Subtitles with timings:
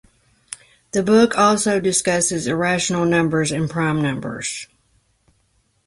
[0.93, 4.67] The book also discusses irrational numbers and prime numbers.